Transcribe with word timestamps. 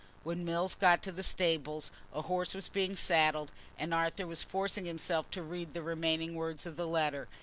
When 0.23 0.43
Mills 0.43 0.73
got 0.73 1.03
to 1.03 1.11
the 1.11 1.21
stables, 1.21 1.91
a 2.11 2.23
horse 2.23 2.55
was 2.55 2.69
being 2.69 2.95
saddled, 2.95 3.51
and 3.77 3.93
Arthur 3.93 4.25
was 4.25 4.41
forcing 4.41 4.85
himself 4.85 5.29
to 5.29 5.43
read 5.43 5.75
the 5.75 5.83
remaining 5.83 6.33
words 6.33 6.65
of 6.65 6.75
the 6.75 6.87
letter. 6.87 7.27